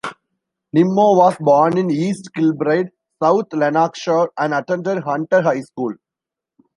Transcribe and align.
Nimmo 0.73 1.13
was 1.15 1.37
born 1.39 1.77
in 1.77 1.91
East 1.91 2.31
Kilbride, 2.35 2.89
South 3.21 3.53
Lanarkshire 3.53 4.29
and 4.35 4.51
attended 4.51 5.03
Hunter 5.03 5.43
High 5.43 5.61
School. 5.61 5.93